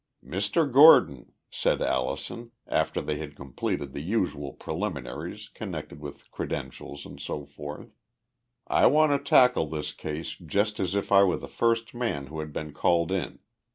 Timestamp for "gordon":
0.67-1.31